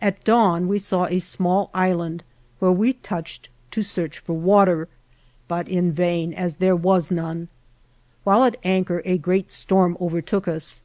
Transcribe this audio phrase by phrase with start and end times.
[0.00, 2.24] At dawn we saw a small island,
[2.58, 4.88] where we touched to search for water,
[5.46, 7.46] but in vain, as there was none.
[8.24, 10.82] While at anchor a great storm overtook us.